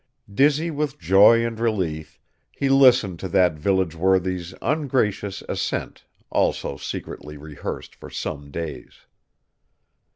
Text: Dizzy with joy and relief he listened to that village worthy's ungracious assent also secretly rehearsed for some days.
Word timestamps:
Dizzy 0.33 0.71
with 0.71 0.97
joy 0.97 1.45
and 1.45 1.59
relief 1.59 2.19
he 2.51 2.69
listened 2.69 3.19
to 3.19 3.27
that 3.29 3.53
village 3.53 3.93
worthy's 3.93 4.51
ungracious 4.59 5.43
assent 5.47 6.05
also 6.31 6.75
secretly 6.75 7.37
rehearsed 7.37 7.93
for 7.93 8.09
some 8.09 8.49
days. 8.49 9.05